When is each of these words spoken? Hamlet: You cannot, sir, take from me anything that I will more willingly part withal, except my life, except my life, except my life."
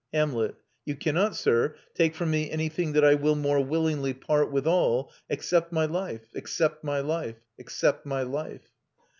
Hamlet: 0.11 0.55
You 0.83 0.95
cannot, 0.95 1.35
sir, 1.35 1.75
take 1.93 2.15
from 2.15 2.31
me 2.31 2.49
anything 2.49 2.93
that 2.93 3.05
I 3.05 3.13
will 3.13 3.35
more 3.35 3.63
willingly 3.63 4.15
part 4.15 4.49
withal, 4.51 5.11
except 5.29 5.71
my 5.71 5.85
life, 5.85 6.25
except 6.33 6.83
my 6.83 7.01
life, 7.01 7.35
except 7.59 8.03
my 8.03 8.23
life." 8.23 8.67